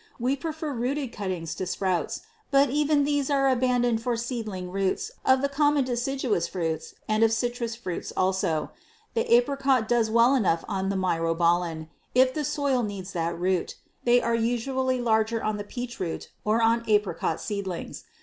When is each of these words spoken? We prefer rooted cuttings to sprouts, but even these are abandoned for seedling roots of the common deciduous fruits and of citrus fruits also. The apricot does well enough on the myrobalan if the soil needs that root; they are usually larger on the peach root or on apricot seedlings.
We 0.19 0.35
prefer 0.35 0.73
rooted 0.73 1.13
cuttings 1.13 1.53
to 1.53 1.67
sprouts, 1.67 2.21
but 2.49 2.71
even 2.71 3.03
these 3.03 3.29
are 3.29 3.47
abandoned 3.47 4.01
for 4.01 4.17
seedling 4.17 4.71
roots 4.71 5.11
of 5.23 5.43
the 5.43 5.47
common 5.47 5.83
deciduous 5.83 6.47
fruits 6.47 6.95
and 7.07 7.21
of 7.21 7.31
citrus 7.31 7.75
fruits 7.75 8.11
also. 8.17 8.71
The 9.13 9.31
apricot 9.31 9.87
does 9.87 10.09
well 10.09 10.33
enough 10.33 10.65
on 10.67 10.89
the 10.89 10.95
myrobalan 10.95 11.87
if 12.15 12.33
the 12.33 12.43
soil 12.43 12.81
needs 12.81 13.13
that 13.13 13.37
root; 13.39 13.75
they 14.03 14.19
are 14.19 14.33
usually 14.33 14.99
larger 14.99 15.43
on 15.43 15.57
the 15.57 15.63
peach 15.63 15.99
root 15.99 16.31
or 16.43 16.63
on 16.63 16.83
apricot 16.87 17.39
seedlings. 17.39 18.05